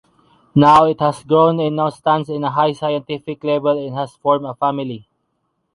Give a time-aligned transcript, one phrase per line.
[0.55, 4.47] Now it has grown and now stands in a high scientific level and has formed
[4.47, 5.07] a family